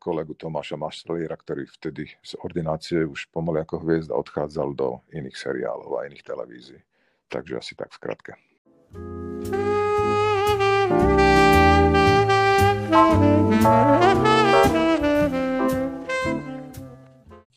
[0.00, 6.00] kolegu Tomáša Maštrliera, ktorý vtedy z ordinácie už pomaly ako hviezda odchádzal do iných seriálov
[6.00, 6.80] a iných televízií.
[7.28, 8.32] Takže asi tak v skratke.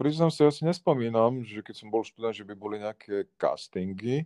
[0.02, 4.26] Priznám sa, ja si nespomínam, že keď som bol študent, že by boli nejaké castingy.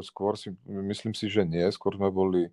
[0.00, 1.68] Skôr si, myslím si, že nie.
[1.68, 2.48] Skôr sme boli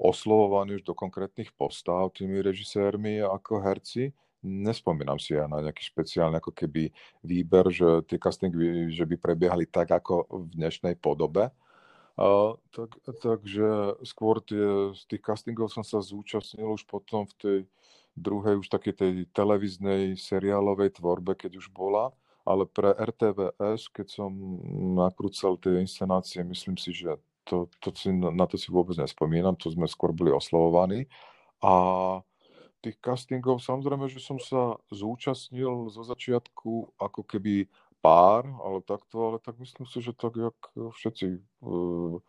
[0.00, 4.16] oslovovaní už do konkrétnych postav tými režisérmi ako herci.
[4.40, 9.68] Nespomínam si ja na nejaký špeciálny ako keby výber, že tie castingy že by prebiehali
[9.68, 11.52] tak ako v dnešnej podobe.
[12.16, 17.58] A, tak, takže skôr tie, z tých castingov som sa zúčastnil už potom v tej
[18.16, 22.10] druhej už takej tej televíznej seriálovej tvorbe, keď už bola,
[22.48, 24.30] ale pre RTVS, keď som
[24.96, 29.70] nakrúcal tie inscenácie, myslím si, že to, to si, na to si vôbec nespomínam, to
[29.70, 31.06] sme skôr boli oslovovaní.
[31.62, 31.72] A
[32.82, 37.66] tých castingov, samozrejme, že som sa zúčastnil zo začiatku ako keby
[37.98, 42.22] pár, ale takto, ale tak myslím si, že tak, jak všetci uh,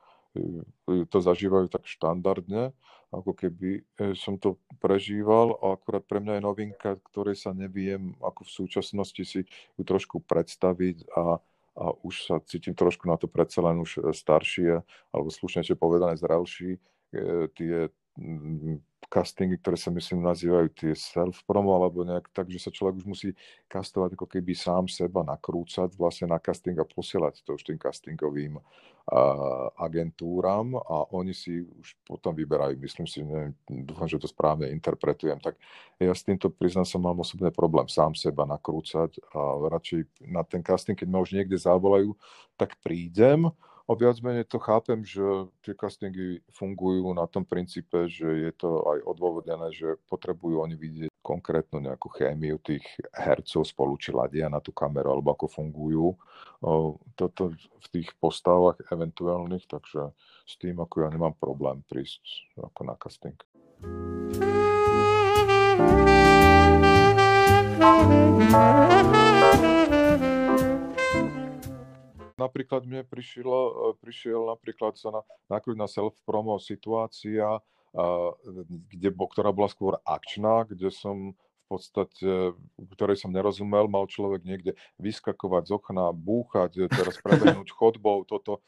[0.85, 2.71] to zažívajú tak štandardne,
[3.11, 5.55] ako keby e, som to prežíval.
[5.63, 10.23] A akurát pre mňa je novinka, ktorej sa neviem ako v súčasnosti si ju trošku
[10.27, 11.39] predstaviť a,
[11.77, 14.83] a už sa cítim trošku na to predsa len už staršie,
[15.15, 16.77] alebo slušnejšie povedané zrelší,
[17.13, 17.87] e, tie
[19.07, 23.31] castingy, ktoré sa myslím nazývajú tie self-promo, alebo nejak tak, že sa človek už musí
[23.71, 28.59] castovať ako keby sám seba, nakrúcať vlastne na casting a posielať to už tým castingovým
[28.59, 28.63] uh,
[29.79, 33.55] agentúram a oni si už potom vyberajú, myslím si, neviem,
[33.87, 35.55] dúfam, že to správne interpretujem, tak
[35.97, 39.39] ja s týmto priznám sa mám osobný problém sám seba nakrúcať a
[39.71, 42.11] radšej na ten casting, keď ma už niekde zavolajú,
[42.59, 43.47] tak prídem,
[43.87, 45.23] O viac menej to chápem, že
[45.63, 51.07] tie castingy fungujú na tom princípe, že je to aj odôvodnené, že potrebujú oni vidieť
[51.23, 52.83] konkrétnu nejakú chémiu tých
[53.15, 56.19] hercov spolu, či ladia na tú kameru, alebo ako fungujú
[57.15, 60.11] toto v tých postavách eventuálnych, takže
[60.43, 62.27] s tým ako ja nemám problém prísť
[62.59, 63.39] ako na casting.
[72.47, 77.59] Napríklad mne prišiel, e, prišiel napríklad sa na, na self-promo situácia,
[78.93, 81.33] kde, ktorá bola skôr akčná, kde som
[81.67, 82.55] podstate,
[82.95, 88.63] ktorej som nerozumel, mal človek niekde vyskakovať z okna, búchať, teraz prebehnúť chodbou, toto.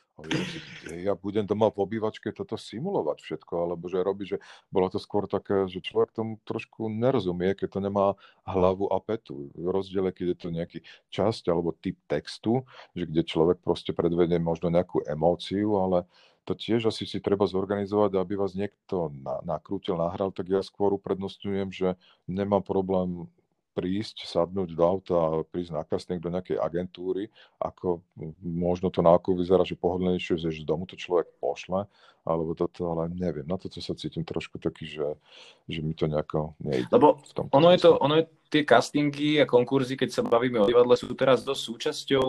[0.91, 5.31] Ja budem doma v obývačke toto simulovať všetko, alebo že robiť, že bolo to skôr
[5.31, 9.47] také, že človek tomu trošku nerozumie, keď to nemá hlavu a petu.
[9.55, 12.67] V rozdiele, keď je to nejaký časť alebo typ textu,
[12.99, 16.03] že kde človek proste predvedie možno nejakú emóciu, ale
[16.49, 20.97] to tiež asi si treba zorganizovať, aby vás niekto na, nakrútil, nahral, tak ja skôr
[20.97, 21.93] uprednostňujem, že
[22.25, 23.29] nemám problém
[23.77, 27.29] prísť, sadnúť do auta a prísť na casting do nejakej agentúry,
[27.61, 28.01] ako
[28.41, 31.85] možno to na oko vyzerá, že pohodlnejšie, že z domu to človek pošle,
[32.25, 35.07] alebo toto, ale neviem, na toto sa cítim trošku taký, že,
[35.69, 36.89] že mi to nejako nejde.
[36.89, 37.21] Lebo
[37.53, 41.13] ono je, to, ono je tie castingy a konkurzy, keď sa bavíme o divadle, sú
[41.13, 42.27] teraz dosť súčasťou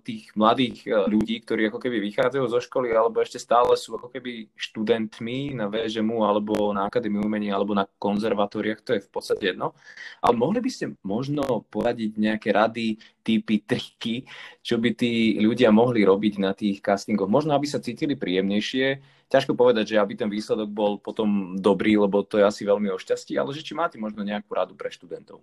[0.00, 4.48] tých mladých ľudí, ktorí ako keby vychádzajú zo školy alebo ešte stále sú ako keby
[4.56, 9.76] študentmi na VŽMu alebo na Akadémiu umení alebo na konzervatóriách, to je v podstate jedno.
[10.24, 14.24] Ale mohli by ste možno poradiť nejaké rady, typy, triky,
[14.64, 17.28] čo by tí ľudia mohli robiť na tých castingoch?
[17.28, 22.26] Možno, aby sa cítili príjemnejšie, ťažko povedať, že aby ten výsledok bol potom dobrý, lebo
[22.26, 25.40] to je asi veľmi o šťastí, ale že či máte možno nejakú radu pre študentov?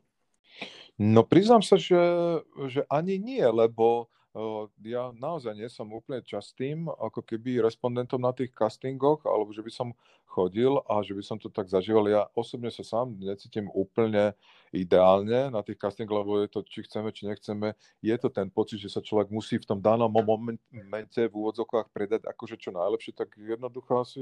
[0.99, 1.97] No priznám sa, že,
[2.67, 4.11] že ani nie, lebo
[4.85, 9.71] ja naozaj nie som úplne častým ako keby respondentom na tých castingoch, alebo že by
[9.73, 9.89] som
[10.27, 12.05] chodil a že by som to tak zažíval.
[12.05, 14.37] Ja osobne sa sám necítim úplne
[14.69, 17.73] ideálne na tých castingoch, lebo je to, či chceme, či nechceme,
[18.03, 22.27] je to ten pocit, že sa človek musí v tom danom momente v úvodzokách predať
[22.29, 24.21] akože čo najlepšie, tak jednoducho asi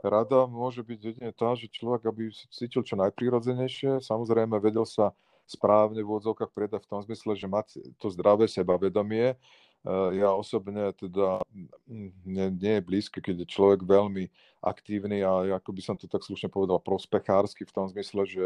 [0.00, 5.12] rada môže byť jedine tá, že človek, aby sa cítil čo najprirodzenejšie, samozrejme vedel sa
[5.52, 7.66] správne v úvodzovkách predať v tom zmysle, že mať
[8.00, 9.36] to zdravé sebavedomie.
[9.82, 11.42] Eh, ja osobne teda
[11.90, 14.30] mm, nie, nie je blízke, keď je človek veľmi
[14.62, 18.44] aktívny a ako by som to tak slušne povedal, prospechársky v tom zmysle, že,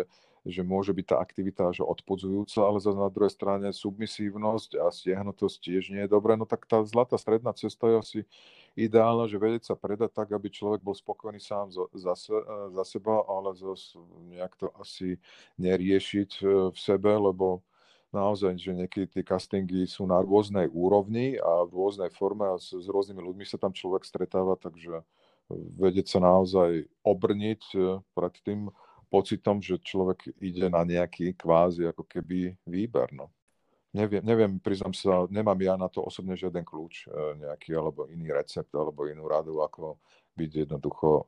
[0.49, 5.57] že môže byť tá aktivita že odpudzujúca, ale zase na druhej strane submisívnosť a stiahnutosť
[5.61, 6.41] tiež nie je dobré.
[6.41, 8.21] No tak tá zlatá stredná cesta je asi
[8.73, 12.17] ideálna, že vedieť sa predať tak, aby človek bol spokojný sám za, za,
[12.73, 14.01] za seba, ale zase
[14.33, 15.21] nejak to asi
[15.61, 17.61] neriešiť eh, v sebe, lebo
[18.15, 22.71] naozaj, že niekedy tie castingy sú na rôznej úrovni a v rôznej forme a s,
[22.71, 25.03] s rôznymi ľuďmi sa tam človek stretáva, takže
[25.53, 28.67] vedieť sa naozaj obrniť e, pred tým
[29.07, 33.15] pocitom, že človek ide na nejaký kvázi ako keby výber.
[33.15, 33.31] No.
[33.95, 38.35] Neviem, neviem, priznám sa, nemám ja na to osobne žiaden kľúč e, nejaký alebo iný
[38.35, 40.03] recept alebo inú radu, ako
[40.35, 41.25] byť jednoducho e,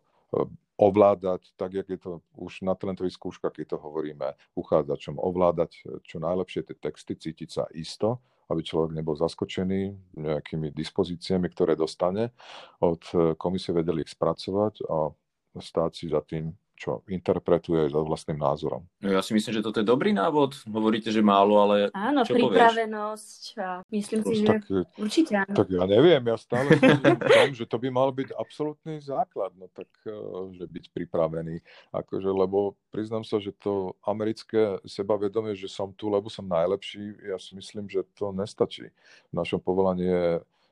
[0.79, 6.23] ovládať, tak jak je to už na talentových skúškach, keď to hovoríme uchádzačom, ovládať čo
[6.23, 12.31] najlepšie tie texty, cítiť sa isto, aby človek nebol zaskočený nejakými dispozíciami, ktoré dostane.
[12.79, 13.03] Od
[13.37, 15.11] komisie vedeli ich spracovať a
[15.59, 18.87] stáť si za tým čo interpretuje za vlastným názorom.
[19.03, 20.63] No ja si myslím, že toto je dobrý návod.
[20.71, 23.43] Hovoríte, že málo, ale Áno, čo pripravenosť.
[23.59, 24.63] A myslím si, že tak,
[24.95, 25.59] určite áno.
[25.59, 29.67] Tak ja neviem, ja stále v tom, že to by mal byť absolútny základ, no
[29.75, 30.15] tak, eh,
[30.55, 31.59] že byť pripravený.
[31.91, 37.43] Akože, lebo priznám sa, že to americké sebavedomie, že som tu, lebo som najlepší, ja
[37.43, 38.87] si myslím, že to nestačí.
[39.29, 40.27] V našom povolaní je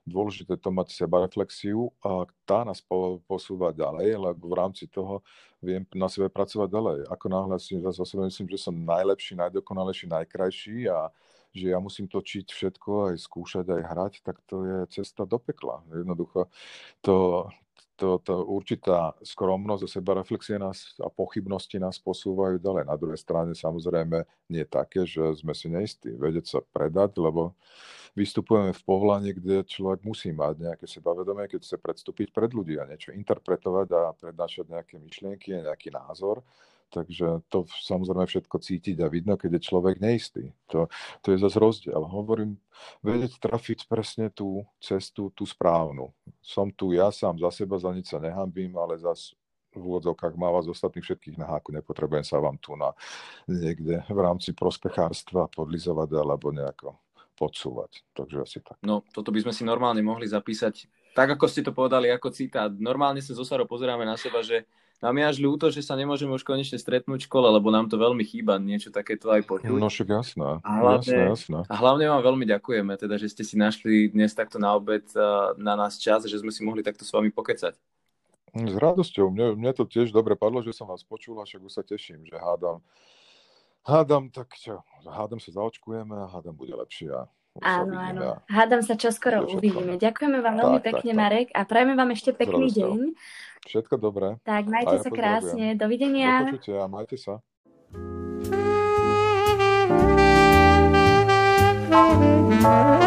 [0.07, 5.27] dôležité to mať seba reflexiu a tá nás po, posúva ďalej, lebo v rámci toho
[5.59, 6.97] viem na sebe pracovať ďalej.
[7.11, 11.11] Ako náhle si za sebe myslím, že som najlepší, najdokonalejší, najkrajší a
[11.57, 15.83] že ja musím točiť všetko, aj skúšať, aj hrať, tak to je cesta do pekla.
[15.89, 16.53] Jednoducho
[17.01, 17.49] to,
[17.97, 22.85] to, to určitá skromnosť a sebareflexie nás a pochybnosti nás posúvajú ďalej.
[22.85, 27.57] Na druhej strane samozrejme nie také, že sme si neistí vedieť sa predať, lebo
[28.17, 32.89] vystupujeme v povolaní, kde človek musí mať nejaké sebavedomie, keď chce predstúpiť pred ľudí a
[32.89, 36.41] niečo interpretovať a prednášať nejaké myšlienky, nejaký názor
[36.87, 40.55] Takže to samozrejme všetko cítiť a vidno, keď je človek neistý.
[40.71, 40.87] To,
[41.23, 41.99] to je zase rozdiel.
[41.99, 42.63] Hovorím,
[43.03, 46.15] vedieť trafiť presne tú cestu, tú správnu.
[46.39, 49.35] Som tu ja sám za seba, za nič sa nehambím, ale zase
[49.75, 51.75] v úvodzovkách má vás ostatných všetkých na háku.
[51.75, 52.95] Nepotrebujem sa vám tu na
[53.51, 56.97] niekde v rámci prospechárstva podlizovať alebo nejako
[57.37, 58.03] podsúvať.
[58.17, 58.81] Takže asi tak.
[58.81, 60.89] No, toto by sme si normálne mohli zapísať.
[61.13, 62.73] Tak, ako ste to povedali, ako citát.
[62.73, 64.65] Normálne sa zo Saro pozeráme na seba, že
[65.05, 68.01] nám je až ľúto, že sa nemôžeme už konečne stretnúť v škole, lebo nám to
[68.01, 69.77] veľmi chýba, niečo takéto aj počuť.
[69.77, 70.57] No však jasné.
[70.65, 71.59] A hlavne, jasné, jasné.
[71.69, 75.05] A hlavne vám veľmi ďakujeme, teda, že ste si našli dnes takto na obed
[75.61, 77.77] na nás čas, že sme si mohli takto s vami pokecať.
[78.57, 79.29] S radosťou.
[79.29, 82.25] Mne, mne to tiež dobre padlo, že som vás počul a však už sa teším,
[82.25, 82.81] že hádam,
[83.87, 87.31] hádam, tak čo, hádam sa zaočkujeme a hádam bude lepšie a
[87.65, 88.37] Áno, áno.
[88.53, 89.97] Hádam sa čoskoro uvidíme.
[89.97, 93.17] Ďakujeme vám veľmi tak, pekne, tak, Marek, a prajeme vám ešte pekný deň.
[93.65, 94.37] Všetko dobré.
[94.45, 95.73] Tak, majte ja sa krásne.
[95.73, 96.45] Dovidenia.
[96.45, 97.41] Do počutia, majte sa.
[101.97, 103.06] Thank you.